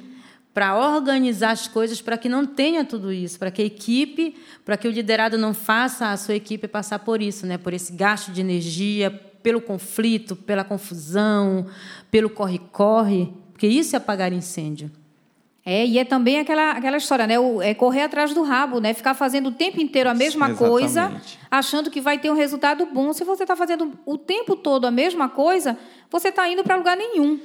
para 0.52 0.76
organizar 0.76 1.50
as 1.50 1.68
coisas 1.68 2.00
para 2.00 2.18
que 2.18 2.28
não 2.28 2.44
tenha 2.44 2.84
tudo 2.84 3.12
isso, 3.12 3.38
para 3.38 3.50
que 3.50 3.62
a 3.62 3.64
equipe, 3.64 4.34
para 4.64 4.76
que 4.76 4.88
o 4.88 4.90
liderado 4.90 5.38
não 5.38 5.54
faça 5.54 6.10
a 6.10 6.16
sua 6.16 6.34
equipe 6.34 6.66
passar 6.66 6.98
por 7.00 7.22
isso, 7.22 7.46
né? 7.46 7.56
Por 7.56 7.72
esse 7.72 7.92
gasto 7.92 8.32
de 8.32 8.40
energia, 8.40 9.10
pelo 9.46 9.60
conflito, 9.60 10.34
pela 10.34 10.64
confusão, 10.64 11.66
pelo 12.10 12.28
corre-corre, 12.28 13.32
porque 13.52 13.68
isso 13.68 13.94
é 13.94 13.96
apagar 13.96 14.32
incêndio. 14.32 14.90
É, 15.64 15.86
e 15.86 16.00
é 16.00 16.04
também 16.04 16.40
aquela, 16.40 16.72
aquela 16.72 16.96
história, 16.96 17.28
né? 17.28 17.38
O, 17.38 17.62
é 17.62 17.72
correr 17.72 18.02
atrás 18.02 18.34
do 18.34 18.42
rabo, 18.42 18.80
né? 18.80 18.92
Ficar 18.92 19.14
fazendo 19.14 19.50
o 19.50 19.52
tempo 19.52 19.80
inteiro 19.80 20.10
a 20.10 20.14
mesma 20.14 20.50
Exatamente. 20.50 20.68
coisa, 20.68 21.22
achando 21.48 21.92
que 21.92 22.00
vai 22.00 22.18
ter 22.18 22.28
um 22.28 22.34
resultado 22.34 22.86
bom. 22.86 23.12
Se 23.12 23.22
você 23.22 23.44
está 23.44 23.54
fazendo 23.54 23.92
o 24.04 24.18
tempo 24.18 24.56
todo 24.56 24.84
a 24.84 24.90
mesma 24.90 25.28
coisa, 25.28 25.78
você 26.10 26.30
está 26.30 26.48
indo 26.48 26.64
para 26.64 26.74
lugar 26.74 26.96
nenhum. 26.96 27.38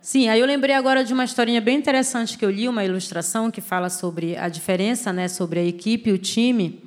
Sim, 0.00 0.30
aí 0.30 0.40
eu 0.40 0.46
lembrei 0.46 0.74
agora 0.74 1.04
de 1.04 1.12
uma 1.12 1.24
historinha 1.24 1.60
bem 1.60 1.76
interessante 1.76 2.38
que 2.38 2.46
eu 2.46 2.50
li, 2.50 2.66
uma 2.66 2.82
ilustração 2.82 3.50
que 3.50 3.60
fala 3.60 3.90
sobre 3.90 4.38
a 4.38 4.48
diferença, 4.48 5.12
né? 5.12 5.28
Sobre 5.28 5.60
a 5.60 5.64
equipe 5.64 6.08
e 6.08 6.14
o 6.14 6.18
time. 6.18 6.85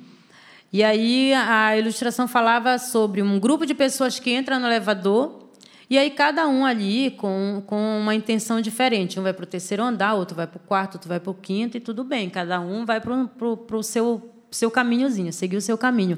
E 0.72 0.84
aí 0.84 1.34
a 1.34 1.76
ilustração 1.76 2.28
falava 2.28 2.78
sobre 2.78 3.22
um 3.22 3.40
grupo 3.40 3.66
de 3.66 3.74
pessoas 3.74 4.20
que 4.20 4.30
entra 4.30 4.58
no 4.58 4.66
elevador 4.66 5.50
e 5.88 5.98
aí 5.98 6.10
cada 6.10 6.46
um 6.46 6.64
ali 6.64 7.10
com, 7.10 7.60
com 7.66 7.98
uma 7.98 8.14
intenção 8.14 8.60
diferente. 8.60 9.18
Um 9.18 9.24
vai 9.24 9.32
para 9.32 9.42
o 9.42 9.46
terceiro 9.46 9.82
andar, 9.82 10.14
outro 10.14 10.36
vai 10.36 10.46
para 10.46 10.58
o 10.58 10.60
quarto, 10.60 10.94
outro 10.94 11.08
vai 11.08 11.18
para 11.18 11.30
o 11.30 11.34
quinto 11.34 11.76
e 11.76 11.80
tudo 11.80 12.04
bem. 12.04 12.30
Cada 12.30 12.60
um 12.60 12.86
vai 12.86 13.00
para 13.00 13.76
o 13.76 13.82
seu, 13.82 14.30
seu 14.48 14.70
caminhozinho, 14.70 15.32
seguir 15.32 15.56
o 15.56 15.60
seu 15.60 15.76
caminho. 15.76 16.16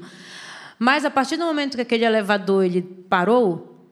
Mas 0.77 1.03
a 1.03 1.09
partir 1.09 1.37
do 1.37 1.45
momento 1.45 1.75
que 1.75 1.81
aquele 1.81 2.05
elevador 2.05 2.63
ele 2.63 2.83
parou, 2.83 3.89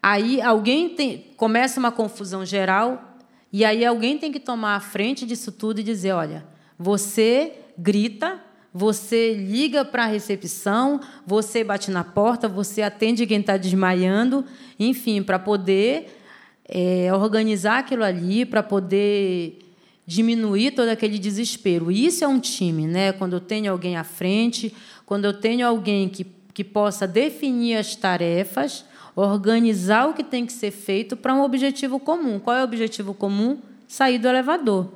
aí 0.00 0.40
alguém 0.40 0.90
tem, 0.90 1.32
começa 1.36 1.80
uma 1.80 1.90
confusão 1.90 2.46
geral 2.46 3.16
e 3.52 3.64
aí 3.64 3.84
alguém 3.84 4.18
tem 4.18 4.30
que 4.30 4.38
tomar 4.38 4.76
a 4.76 4.80
frente 4.80 5.26
disso 5.26 5.50
tudo 5.50 5.80
e 5.80 5.82
dizer, 5.82 6.12
olha, 6.12 6.46
você 6.78 7.52
grita 7.76 8.40
você 8.76 9.32
liga 9.32 9.86
para 9.86 10.04
a 10.04 10.06
recepção, 10.06 11.00
você 11.26 11.64
bate 11.64 11.90
na 11.90 12.04
porta, 12.04 12.46
você 12.46 12.82
atende 12.82 13.26
quem 13.26 13.40
está 13.40 13.56
desmaiando, 13.56 14.44
enfim, 14.78 15.22
para 15.22 15.38
poder 15.38 16.20
é, 16.68 17.10
organizar 17.10 17.78
aquilo 17.78 18.04
ali, 18.04 18.44
para 18.44 18.62
poder 18.62 19.60
diminuir 20.06 20.72
todo 20.72 20.90
aquele 20.90 21.18
desespero. 21.18 21.90
Isso 21.90 22.22
é 22.22 22.28
um 22.28 22.38
time, 22.38 22.86
né? 22.86 23.12
Quando 23.12 23.32
eu 23.32 23.40
tenho 23.40 23.72
alguém 23.72 23.96
à 23.96 24.04
frente, 24.04 24.74
quando 25.06 25.24
eu 25.24 25.32
tenho 25.32 25.66
alguém 25.66 26.06
que, 26.06 26.26
que 26.52 26.62
possa 26.62 27.06
definir 27.06 27.78
as 27.78 27.96
tarefas, 27.96 28.84
organizar 29.14 30.06
o 30.06 30.12
que 30.12 30.22
tem 30.22 30.44
que 30.44 30.52
ser 30.52 30.70
feito 30.70 31.16
para 31.16 31.34
um 31.34 31.40
objetivo 31.40 31.98
comum. 31.98 32.38
Qual 32.38 32.54
é 32.54 32.60
o 32.60 32.64
objetivo 32.64 33.14
comum? 33.14 33.58
Sair 33.88 34.18
do 34.18 34.28
elevador, 34.28 34.92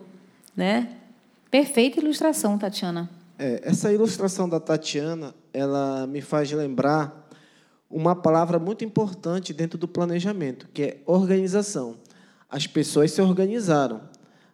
né? 0.54 0.90
Perfeita 1.50 1.98
ilustração, 1.98 2.58
Tatiana. 2.58 3.19
É, 3.42 3.58
essa 3.64 3.90
ilustração 3.90 4.46
da 4.46 4.60
Tatiana, 4.60 5.34
ela 5.50 6.06
me 6.06 6.20
faz 6.20 6.52
lembrar 6.52 7.26
uma 7.88 8.14
palavra 8.14 8.58
muito 8.58 8.84
importante 8.84 9.54
dentro 9.54 9.78
do 9.78 9.88
planejamento, 9.88 10.68
que 10.74 10.82
é 10.82 11.02
organização. 11.06 11.96
As 12.50 12.66
pessoas 12.66 13.12
se 13.12 13.22
organizaram, 13.22 14.02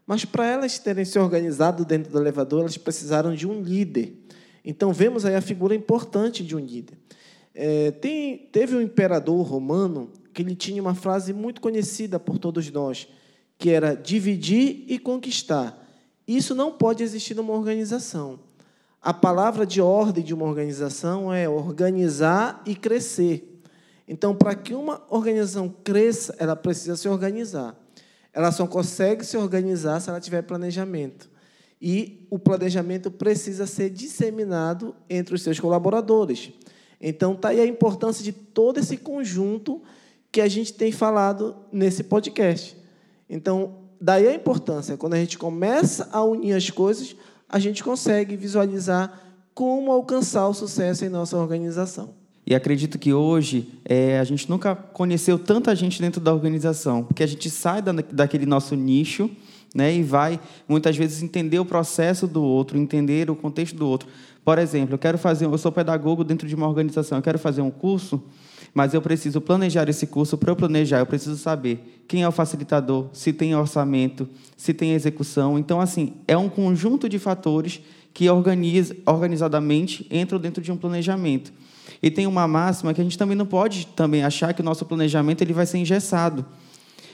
mas 0.07 0.25
para 0.25 0.47
elas 0.47 0.79
terem 0.79 1.05
se 1.05 1.19
organizado 1.19 1.85
dentro 1.85 2.13
do 2.13 2.19
elevador, 2.21 2.61
elas 2.61 2.79
precisaram 2.79 3.35
de 3.35 3.45
um 3.45 3.61
líder. 3.61 4.25
Então 4.65 4.93
vemos 4.93 5.25
aí 5.25 5.35
a 5.35 5.41
figura 5.41 5.75
importante 5.75 6.45
de 6.45 6.55
um 6.55 6.61
líder. 6.61 6.97
É, 7.53 7.91
tem, 7.91 8.39
teve 8.53 8.77
um 8.77 8.81
imperador 8.81 9.45
romano 9.45 10.13
que 10.33 10.43
ele 10.43 10.55
tinha 10.55 10.81
uma 10.81 10.95
frase 10.95 11.33
muito 11.33 11.61
conhecida 11.61 12.21
por 12.21 12.39
todos 12.39 12.71
nós, 12.71 13.09
que 13.59 13.69
era 13.69 13.97
dividir 13.97 14.85
e 14.87 14.97
conquistar. 14.97 15.77
Isso 16.25 16.55
não 16.55 16.71
pode 16.71 17.03
existir 17.03 17.35
numa 17.35 17.53
organização. 17.53 18.46
A 19.07 19.15
palavra 19.15 19.65
de 19.65 19.81
ordem 19.81 20.25
de 20.25 20.35
uma 20.35 20.47
organização 20.47 21.33
é 21.33 21.49
organizar 21.49 22.61
e 22.67 22.75
crescer. 22.75 23.63
Então, 24.09 24.35
para 24.35 24.53
que 24.53 24.75
uma 24.75 25.01
organização 25.09 25.73
cresça, 25.85 26.35
ela 26.41 26.57
precisa 26.57 26.97
se 26.97 27.09
organizar. 27.09 27.77
Ela 28.33 28.51
só 28.51 28.67
consegue 28.67 29.25
se 29.25 29.37
organizar 29.37 30.01
se 30.01 30.11
ela 30.11 30.21
tiver 30.21 30.43
planejamento. 30.43 31.31
E 31.81 32.27
o 32.29 32.37
planejamento 32.37 33.09
precisa 33.09 33.65
ser 33.65 33.91
disseminado 33.91 34.93
entre 35.09 35.37
os 35.37 35.43
seus 35.43 35.61
colaboradores. 35.61 36.51
Então, 37.01 37.35
está 37.35 37.51
aí 37.51 37.61
a 37.61 37.65
importância 37.65 38.25
de 38.25 38.33
todo 38.33 38.81
esse 38.81 38.97
conjunto 38.97 39.83
que 40.33 40.41
a 40.41 40.49
gente 40.49 40.73
tem 40.73 40.91
falado 40.91 41.55
nesse 41.71 42.03
podcast. 42.03 42.77
Então, 43.31 43.83
daí 44.01 44.27
a 44.27 44.35
importância. 44.35 44.97
Quando 44.97 45.15
a 45.15 45.19
gente 45.19 45.39
começa 45.39 46.09
a 46.11 46.25
unir 46.25 46.55
as 46.55 46.71
coisas, 46.71 47.15
a 47.49 47.59
gente 47.59 47.83
consegue 47.83 48.37
visualizar 48.37 49.21
como 49.55 49.91
alcançar 49.91 50.47
o 50.49 50.55
sucesso 50.55 51.05
em 51.05 51.09
nossa 51.09 51.37
organização. 51.37 52.15
E 52.47 52.55
acredito 52.55 52.99
que 52.99 53.13
hoje 53.13 53.81
é, 53.85 54.21
a 54.21 54.25
gente 54.25 54.49
nunca 54.49 54.77
conheceu 54.77 55.39
tanta 55.39 55.75
gente 55.75 56.01
dentro 56.01 56.21
da 56.21 56.33
organização, 56.33 57.03
porque 57.03 57.23
a 57.23 57.27
gente 57.27 57.51
sai 57.51 57.83
da, 57.83 57.93
daquele 57.93 58.47
nosso 58.47 58.77
nicho 58.77 59.31
né, 59.77 59.95
e 59.95 60.03
vai, 60.03 60.41
muitas 60.67 60.97
vezes, 60.97 61.23
entender 61.23 61.59
o 61.59 61.65
processo 61.65 62.27
do 62.27 62.43
outro, 62.43 62.79
entender 62.79 63.31
o 63.31 63.37
contexto 63.37 63.77
do 63.77 63.87
outro. 63.87 64.09
Por 64.43 64.59
exemplo, 64.59 64.95
eu 64.95 64.99
quero 64.99 65.19
fazer, 65.19 65.45
eu 65.45 65.59
sou 65.59 65.71
pedagogo 65.71 66.25
dentro 66.25 66.49
de 66.49 66.55
uma 66.55 66.67
organização, 66.67 67.19
eu 67.19 67.23
quero 67.23 67.39
fazer 67.39 67.61
um 67.61 67.71
curso, 67.71 68.23
mas 68.73 68.95
eu 68.95 69.03
preciso 69.03 69.41
planejar 69.41 69.89
esse 69.89 70.07
curso. 70.07 70.39
Para 70.39 70.53
eu 70.53 70.57
planejar, 70.57 71.01
eu 71.01 71.07
preciso 71.07 71.37
saber 71.37 72.03
quem 72.09 72.23
é 72.23 72.29
o 72.29 72.33
facilitador, 72.33 73.07
se 73.13 73.33
tem 73.33 73.55
orçamento, 73.55 74.29
se 74.57 74.73
tem 74.73 74.93
execução. 74.93 75.59
Então, 75.59 75.81
assim, 75.81 76.15
é 76.27 76.37
um 76.37 76.49
conjunto 76.49 77.09
de 77.09 77.19
fatores 77.19 77.81
que 78.15 78.31
organiza, 78.31 78.97
organizadamente 79.05 80.07
entram 80.11 80.39
dentro 80.39 80.63
de 80.63 80.73
um 80.73 80.77
planejamento. 80.77 81.53
E 82.03 82.11
tem 82.11 82.27
uma 82.27 82.47
máxima 82.47 82.95
que 82.95 83.01
a 83.01 83.05
gente 83.05 83.19
também 83.19 83.37
não 83.37 83.47
pode 83.47 83.87
também 83.89 84.23
achar 84.23 84.55
que 84.55 84.61
o 84.61 84.65
nosso 84.65 84.85
planejamento 84.85 85.43
ele 85.43 85.53
vai 85.53 85.67
ser 85.67 85.79
engessado. 85.79 86.45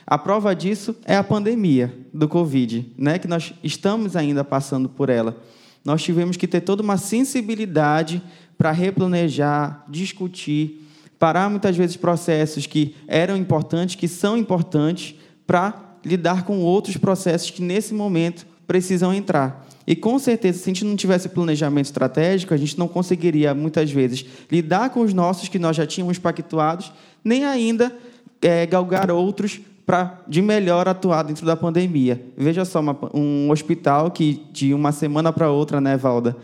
A 0.05 0.17
prova 0.17 0.53
disso 0.53 0.95
é 1.05 1.15
a 1.15 1.23
pandemia 1.23 1.93
do 2.13 2.27
Covid, 2.27 2.93
né? 2.97 3.17
que 3.17 3.27
nós 3.27 3.53
estamos 3.63 4.15
ainda 4.15 4.43
passando 4.43 4.89
por 4.89 5.09
ela. 5.09 5.41
Nós 5.83 6.01
tivemos 6.03 6.37
que 6.37 6.47
ter 6.47 6.61
toda 6.61 6.81
uma 6.81 6.97
sensibilidade 6.97 8.21
para 8.57 8.71
replanejar, 8.71 9.83
discutir, 9.89 10.87
parar 11.17 11.49
muitas 11.49 11.75
vezes 11.75 11.95
processos 11.95 12.65
que 12.65 12.95
eram 13.07 13.35
importantes, 13.35 13.95
que 13.95 14.07
são 14.07 14.37
importantes, 14.37 15.15
para 15.47 15.97
lidar 16.05 16.43
com 16.43 16.59
outros 16.59 16.97
processos 16.97 17.49
que 17.49 17.61
nesse 17.61 17.93
momento 17.93 18.45
precisam 18.67 19.13
entrar. 19.13 19.65
E 19.85 19.95
com 19.95 20.17
certeza, 20.17 20.59
se 20.59 20.63
a 20.63 20.73
gente 20.73 20.85
não 20.85 20.95
tivesse 20.95 21.27
planejamento 21.27 21.85
estratégico, 21.85 22.53
a 22.53 22.57
gente 22.57 22.79
não 22.79 22.87
conseguiria 22.87 23.53
muitas 23.53 23.91
vezes 23.91 24.25
lidar 24.49 24.89
com 24.91 25.01
os 25.01 25.13
nossos 25.13 25.49
que 25.49 25.59
nós 25.59 25.75
já 25.75 25.85
tínhamos 25.85 26.17
pactuados, 26.17 26.91
nem 27.23 27.43
ainda 27.43 27.93
é, 28.41 28.65
galgar 28.65 29.11
outros 29.11 29.59
para 29.85 30.21
de 30.27 30.41
melhor 30.41 30.87
atuar 30.87 31.23
dentro 31.23 31.45
da 31.45 31.55
pandemia. 31.55 32.25
Veja 32.37 32.65
só, 32.65 32.79
uma, 32.79 32.97
um 33.13 33.51
hospital 33.51 34.11
que 34.11 34.45
de 34.51 34.73
uma 34.73 34.91
semana 34.91 35.31
para 35.33 35.49
outra, 35.49 35.81
né, 35.81 35.97
Valda? 35.97 36.35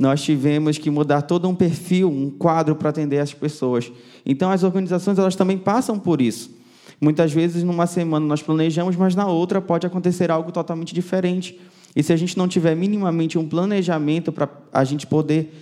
nós 0.00 0.22
tivemos 0.22 0.78
que 0.78 0.88
mudar 0.88 1.20
todo 1.20 1.46
um 1.46 1.54
perfil, 1.54 2.10
um 2.10 2.30
quadro 2.30 2.74
para 2.74 2.88
atender 2.88 3.18
as 3.18 3.34
pessoas. 3.34 3.92
Então, 4.24 4.50
as 4.50 4.62
organizações 4.62 5.18
elas 5.18 5.36
também 5.36 5.58
passam 5.58 5.98
por 5.98 6.22
isso. 6.22 6.58
Muitas 6.98 7.30
vezes, 7.30 7.62
numa 7.62 7.86
semana 7.86 8.24
nós 8.24 8.42
planejamos, 8.42 8.96
mas 8.96 9.14
na 9.14 9.26
outra 9.26 9.60
pode 9.60 9.86
acontecer 9.86 10.30
algo 10.30 10.50
totalmente 10.50 10.94
diferente. 10.94 11.60
E 11.94 12.02
se 12.02 12.14
a 12.14 12.16
gente 12.16 12.38
não 12.38 12.48
tiver 12.48 12.74
minimamente 12.74 13.38
um 13.38 13.46
planejamento 13.46 14.32
para 14.32 14.48
a 14.72 14.84
gente 14.84 15.06
poder 15.06 15.52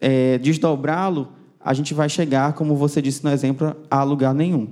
é, 0.00 0.38
desdobrá-lo, 0.38 1.32
a 1.60 1.74
gente 1.74 1.92
vai 1.92 2.08
chegar, 2.08 2.52
como 2.52 2.76
você 2.76 3.02
disse 3.02 3.24
no 3.24 3.30
exemplo, 3.30 3.74
a 3.90 4.04
lugar 4.04 4.32
nenhum. 4.32 4.68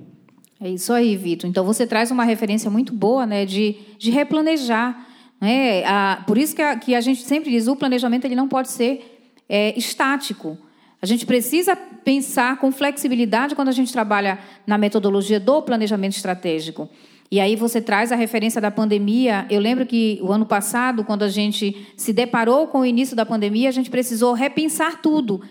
É 0.60 0.70
isso 0.70 0.92
aí, 0.92 1.16
Vitor. 1.16 1.48
Então 1.48 1.64
você 1.64 1.86
traz 1.86 2.10
uma 2.10 2.25
referência 2.25 2.70
muito 2.70 2.92
boa, 2.92 3.26
né, 3.26 3.44
de, 3.44 3.76
de 3.98 4.10
replanejar. 4.10 5.06
Né? 5.40 5.84
A, 5.84 6.25
por 6.26 6.38
isso 6.38 6.56
que 6.56 6.62
a, 6.62 6.76
que 6.76 6.94
a 6.94 7.00
gente 7.00 7.22
sempre 7.22 7.50
diz, 7.50 7.68
o 7.68 7.76
planejamento 7.76 8.25
ele 8.25 8.34
não 8.34 8.48
pode 8.48 8.70
ser 8.70 9.20
é, 9.48 9.78
estático. 9.78 10.56
A 11.00 11.06
gente 11.06 11.26
precisa 11.26 11.76
pensar 11.76 12.56
com 12.56 12.72
flexibilidade 12.72 13.54
quando 13.54 13.68
a 13.68 13.72
gente 13.72 13.92
trabalha 13.92 14.38
na 14.66 14.78
metodologia 14.78 15.38
do 15.38 15.60
planejamento 15.60 16.16
estratégico. 16.16 16.88
E 17.30 17.38
aí 17.38 17.54
você 17.54 17.80
traz 17.80 18.10
a 18.10 18.16
referência 18.16 18.60
da 18.60 18.70
pandemia. 18.70 19.46
Eu 19.50 19.60
lembro 19.60 19.84
que 19.84 20.18
o 20.22 20.32
ano 20.32 20.46
passado, 20.46 21.04
quando 21.04 21.22
a 21.22 21.28
gente 21.28 21.86
se 21.96 22.12
deparou 22.12 22.68
com 22.68 22.80
o 22.80 22.86
início 22.86 23.14
da 23.14 23.26
pandemia, 23.26 23.68
a 23.68 23.72
gente 23.72 23.90
precisou 23.90 24.32
repensar 24.32 25.02
tudo. 25.02 25.42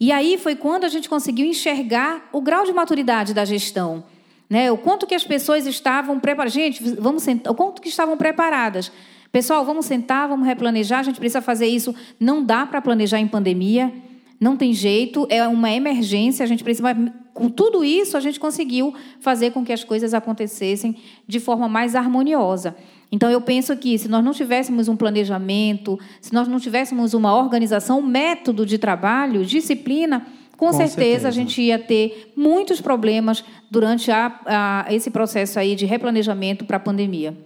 E 0.00 0.10
aí 0.10 0.36
foi 0.36 0.56
quando 0.56 0.84
a 0.84 0.88
gente 0.88 1.08
conseguiu 1.08 1.46
enxergar 1.46 2.28
o 2.32 2.40
grau 2.40 2.64
de 2.64 2.72
maturidade 2.72 3.32
da 3.32 3.44
gestão. 3.44 4.04
Né? 4.52 4.70
O 4.70 4.76
quanto 4.76 5.06
que 5.06 5.14
as 5.14 5.24
pessoas 5.24 5.66
estavam 5.66 6.20
preparadas. 6.20 6.52
Gente, 6.52 6.84
vamos 7.00 7.22
sentar, 7.22 7.50
o 7.50 7.56
quanto 7.56 7.80
que 7.80 7.88
estavam 7.88 8.18
preparadas. 8.18 8.92
Pessoal, 9.32 9.64
vamos 9.64 9.86
sentar, 9.86 10.28
vamos 10.28 10.46
replanejar, 10.46 10.98
a 11.00 11.02
gente 11.02 11.18
precisa 11.18 11.40
fazer 11.40 11.68
isso. 11.68 11.94
Não 12.20 12.44
dá 12.44 12.66
para 12.66 12.82
planejar 12.82 13.18
em 13.18 13.26
pandemia, 13.26 13.90
não 14.38 14.54
tem 14.54 14.74
jeito, 14.74 15.26
é 15.30 15.48
uma 15.48 15.70
emergência, 15.70 16.44
a 16.44 16.46
gente 16.46 16.62
precisa. 16.62 16.94
Com 17.32 17.48
tudo 17.48 17.82
isso, 17.82 18.14
a 18.14 18.20
gente 18.20 18.38
conseguiu 18.38 18.94
fazer 19.20 19.52
com 19.52 19.64
que 19.64 19.72
as 19.72 19.84
coisas 19.84 20.12
acontecessem 20.12 20.96
de 21.26 21.40
forma 21.40 21.66
mais 21.66 21.94
harmoniosa. 21.94 22.76
Então, 23.10 23.30
eu 23.30 23.40
penso 23.40 23.74
que 23.74 23.98
se 23.98 24.06
nós 24.06 24.22
não 24.22 24.32
tivéssemos 24.32 24.86
um 24.86 24.96
planejamento, 24.96 25.98
se 26.20 26.34
nós 26.34 26.46
não 26.46 26.60
tivéssemos 26.60 27.14
uma 27.14 27.34
organização, 27.34 28.00
um 28.00 28.06
método 28.06 28.66
de 28.66 28.76
trabalho, 28.76 29.46
disciplina, 29.46 30.26
com, 30.56 30.66
com 30.66 30.72
certeza, 30.72 30.94
certeza, 30.94 31.28
a 31.28 31.30
gente 31.30 31.60
ia 31.60 31.78
ter 31.78 32.32
muitos 32.36 32.80
problemas 32.80 33.44
durante 33.70 34.10
a, 34.10 34.40
a, 34.46 34.94
esse 34.94 35.10
processo 35.10 35.58
aí 35.58 35.74
de 35.74 35.86
replanejamento 35.86 36.64
para 36.64 36.76
a 36.76 36.80
pandemia. 36.80 37.36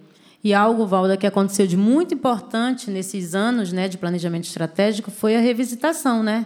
E 0.43 0.53
algo, 0.53 0.85
Valda, 0.85 1.17
que 1.17 1.25
aconteceu 1.25 1.65
de 1.65 1.75
muito 1.75 2.13
importante 2.13 2.91
nesses 2.91 3.33
anos 3.33 3.73
né, 3.73 3.87
de 3.87 3.97
planejamento 3.97 4.45
estratégico 4.45 5.09
foi 5.09 5.35
a 5.35 5.39
revisitação, 5.39 6.21
né? 6.21 6.45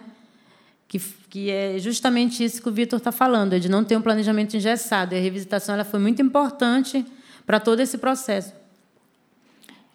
Que, 0.87 0.99
que 1.29 1.49
é 1.49 1.77
justamente 1.77 2.43
isso 2.43 2.61
que 2.61 2.69
o 2.69 2.71
Vitor 2.71 2.97
está 2.97 3.11
falando, 3.11 3.53
é 3.53 3.59
de 3.59 3.69
não 3.69 3.83
ter 3.83 3.97
um 3.97 4.01
planejamento 4.01 4.55
engessado. 4.55 5.13
E 5.13 5.17
a 5.17 5.21
revisitação 5.21 5.75
ela 5.75 5.83
foi 5.83 5.99
muito 5.99 6.21
importante 6.21 7.05
para 7.45 7.59
todo 7.59 7.79
esse 7.79 7.97
processo. 7.97 8.53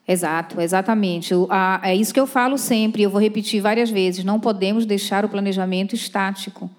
Exato, 0.08 0.60
exatamente. 0.60 1.34
É 1.82 1.94
isso 1.94 2.14
que 2.14 2.20
eu 2.20 2.28
falo 2.28 2.56
sempre, 2.56 3.02
eu 3.02 3.10
vou 3.10 3.20
repetir 3.20 3.60
várias 3.60 3.90
vezes. 3.90 4.24
Não 4.24 4.38
podemos 4.38 4.86
deixar 4.86 5.24
o 5.24 5.28
planejamento 5.28 5.94
estático, 5.94 6.70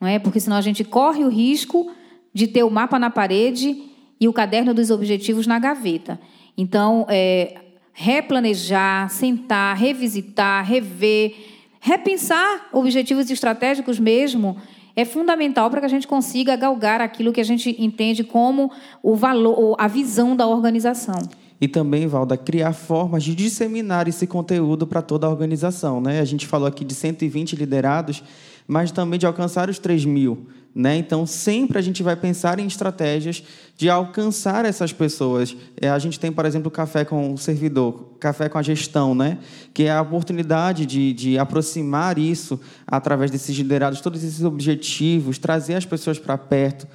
não 0.00 0.06
é? 0.06 0.18
Porque 0.18 0.38
senão 0.38 0.56
a 0.56 0.60
gente 0.60 0.84
corre 0.84 1.24
o 1.24 1.28
risco 1.28 1.90
de 2.32 2.46
ter 2.46 2.62
o 2.62 2.70
mapa 2.70 2.98
na 2.98 3.10
parede 3.10 3.82
e 4.20 4.28
o 4.28 4.32
caderno 4.32 4.72
dos 4.72 4.90
objetivos 4.90 5.44
na 5.44 5.58
gaveta. 5.58 6.20
Então, 6.56 7.04
é, 7.08 7.56
replanejar, 7.92 9.10
sentar, 9.10 9.76
revisitar, 9.76 10.64
rever, 10.64 11.34
repensar 11.80 12.68
objetivos 12.72 13.28
estratégicos 13.28 13.98
mesmo 13.98 14.56
é 14.94 15.04
fundamental 15.04 15.68
para 15.68 15.80
que 15.80 15.86
a 15.86 15.90
gente 15.90 16.06
consiga 16.06 16.54
galgar 16.54 17.00
aquilo 17.00 17.32
que 17.32 17.40
a 17.40 17.44
gente 17.44 17.74
entende 17.78 18.22
como 18.22 18.70
o 19.02 19.16
valor, 19.16 19.74
a 19.78 19.88
visão 19.88 20.36
da 20.36 20.46
organização 20.46 21.28
e 21.60 21.66
também, 21.66 22.06
Valda, 22.06 22.36
criar 22.36 22.72
formas 22.72 23.24
de 23.24 23.34
disseminar 23.34 24.06
esse 24.06 24.26
conteúdo 24.26 24.86
para 24.86 25.02
toda 25.02 25.26
a 25.26 25.30
organização. 25.30 26.00
Né? 26.00 26.20
A 26.20 26.24
gente 26.24 26.46
falou 26.46 26.68
aqui 26.68 26.84
de 26.84 26.94
120 26.94 27.56
liderados, 27.56 28.22
mas 28.66 28.92
também 28.92 29.18
de 29.18 29.26
alcançar 29.26 29.68
os 29.68 29.78
3 29.78 30.04
mil. 30.04 30.46
Né? 30.72 30.96
Então, 30.96 31.26
sempre 31.26 31.76
a 31.76 31.80
gente 31.80 32.00
vai 32.00 32.14
pensar 32.14 32.60
em 32.60 32.66
estratégias 32.66 33.42
de 33.76 33.90
alcançar 33.90 34.64
essas 34.64 34.92
pessoas. 34.92 35.56
É, 35.80 35.88
a 35.88 35.98
gente 35.98 36.20
tem, 36.20 36.30
por 36.30 36.44
exemplo, 36.44 36.68
o 36.68 36.70
café 36.70 37.04
com 37.04 37.34
o 37.34 37.38
servidor, 37.38 38.12
café 38.20 38.48
com 38.48 38.58
a 38.58 38.62
gestão, 38.62 39.12
né? 39.12 39.38
que 39.74 39.84
é 39.84 39.90
a 39.90 40.00
oportunidade 40.00 40.86
de, 40.86 41.12
de 41.12 41.38
aproximar 41.38 42.18
isso 42.18 42.60
através 42.86 43.32
desses 43.32 43.56
liderados, 43.56 44.00
todos 44.00 44.22
esses 44.22 44.44
objetivos, 44.44 45.38
trazer 45.38 45.74
as 45.74 45.84
pessoas 45.84 46.20
para 46.20 46.38
perto. 46.38 46.86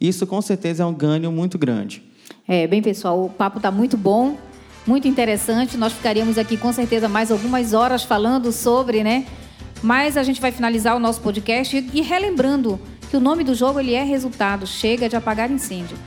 Isso, 0.00 0.26
com 0.26 0.42
certeza, 0.42 0.82
é 0.82 0.86
um 0.86 0.94
ganho 0.94 1.30
muito 1.30 1.56
grande. 1.56 2.07
É, 2.50 2.66
bem, 2.66 2.80
pessoal, 2.80 3.26
o 3.26 3.28
papo 3.28 3.58
está 3.58 3.70
muito 3.70 3.94
bom, 3.94 4.38
muito 4.86 5.06
interessante. 5.06 5.76
Nós 5.76 5.92
ficaríamos 5.92 6.38
aqui 6.38 6.56
com 6.56 6.72
certeza 6.72 7.06
mais 7.06 7.30
algumas 7.30 7.74
horas 7.74 8.04
falando 8.04 8.50
sobre, 8.52 9.04
né? 9.04 9.26
Mas 9.82 10.16
a 10.16 10.22
gente 10.22 10.40
vai 10.40 10.50
finalizar 10.50 10.96
o 10.96 10.98
nosso 10.98 11.20
podcast 11.20 11.76
e 11.92 12.00
relembrando 12.00 12.80
que 13.10 13.18
o 13.18 13.20
nome 13.20 13.44
do 13.44 13.54
jogo 13.54 13.78
ele 13.78 13.92
é 13.92 14.02
resultado, 14.02 14.66
chega 14.66 15.10
de 15.10 15.14
apagar 15.14 15.50
incêndio. 15.50 15.98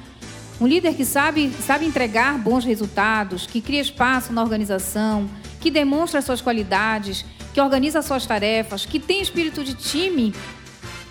Um 0.60 0.65
líder 0.65 0.95
que 0.95 1.06
sabe, 1.06 1.51
sabe 1.62 1.86
entregar 1.86 2.39
bons 2.39 2.65
resultados, 2.65 3.45
que 3.45 3.62
cria 3.62 3.80
espaço 3.80 4.34
na 4.34 4.41
organização, 4.41 5.30
que 5.60 5.69
demonstra 5.69 6.23
suas 6.23 6.41
qualidades, 6.41 7.23
que 7.54 7.62
organiza 7.62 8.01
suas 8.01 8.25
tarefas, 8.25 8.84
que 8.84 8.99
tem 8.99 9.21
espírito 9.21 9.63
de 9.63 9.75
time, 9.75 10.34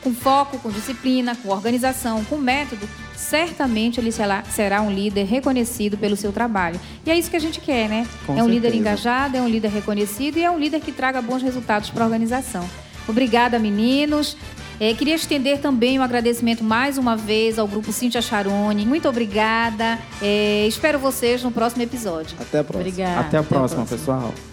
com 0.02 0.12
foco, 0.12 0.58
com 0.58 0.70
disciplina, 0.70 1.36
com 1.36 1.50
organização, 1.50 2.24
com 2.24 2.36
método, 2.36 2.88
certamente 3.20 4.00
ele 4.00 4.10
será 4.10 4.80
um 4.80 4.90
líder 4.90 5.24
reconhecido 5.24 5.98
pelo 5.98 6.16
seu 6.16 6.32
trabalho. 6.32 6.80
E 7.04 7.10
é 7.10 7.18
isso 7.18 7.30
que 7.30 7.36
a 7.36 7.40
gente 7.40 7.60
quer, 7.60 7.88
né? 7.88 8.06
Com 8.26 8.32
é 8.32 8.36
um 8.36 8.46
certeza. 8.46 8.54
líder 8.54 8.74
engajado, 8.74 9.36
é 9.36 9.42
um 9.42 9.48
líder 9.48 9.68
reconhecido 9.70 10.38
e 10.38 10.44
é 10.44 10.50
um 10.50 10.58
líder 10.58 10.80
que 10.80 10.90
traga 10.90 11.20
bons 11.20 11.42
resultados 11.42 11.90
para 11.90 12.02
a 12.02 12.06
organização. 12.06 12.68
Obrigada, 13.06 13.58
meninos. 13.58 14.36
É, 14.80 14.94
queria 14.94 15.14
estender 15.14 15.58
também 15.58 15.98
um 15.98 16.02
agradecimento 16.02 16.64
mais 16.64 16.96
uma 16.96 17.14
vez 17.14 17.58
ao 17.58 17.68
grupo 17.68 17.92
Cintia 17.92 18.22
Charone. 18.22 18.86
Muito 18.86 19.06
obrigada. 19.08 19.98
É, 20.22 20.66
espero 20.66 20.98
vocês 20.98 21.42
no 21.42 21.50
próximo 21.50 21.82
episódio. 21.82 22.34
Até 22.40 22.60
a 22.60 22.64
próxima. 22.64 22.88
Obrigada. 22.88 23.20
Até 23.20 23.36
a 23.36 23.42
próxima, 23.42 23.82
Até 23.82 23.94
a 23.94 23.96
próxima. 23.96 24.20
pessoal. 24.24 24.49